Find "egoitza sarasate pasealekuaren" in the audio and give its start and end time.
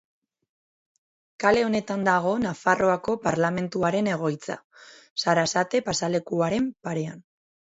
4.15-6.71